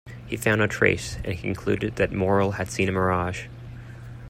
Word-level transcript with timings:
He 0.25 0.35
found 0.35 0.57
no 0.61 0.65
trace, 0.65 1.17
and 1.23 1.37
concluded 1.37 1.97
that 1.97 2.11
Morrell 2.11 2.53
had 2.53 2.71
seen 2.71 2.89
a 2.89 2.91
mirage. 2.91 3.45